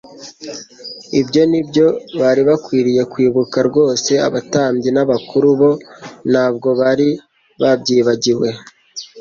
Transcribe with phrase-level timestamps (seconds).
[1.19, 1.87] Ibyo ni byo
[2.19, 4.11] bari bakwiriye kwibuka rwose.
[4.27, 5.71] Abatambyi n'abakuru bo
[6.31, 7.09] ntabwo bari
[7.61, 8.47] babyibagiwe.